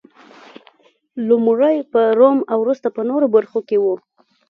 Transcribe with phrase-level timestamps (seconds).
[1.27, 3.85] لومړی په روم او وروسته په نورو برخو کې و